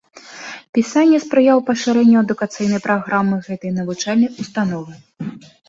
[0.77, 4.91] Пісання спрыяў пашырэнню адукацыйнай праграмы гэтай навучальнай установы.